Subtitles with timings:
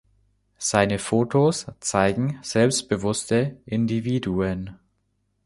[0.57, 4.79] Seine Fotos zeigen selbstbewusste Individuen.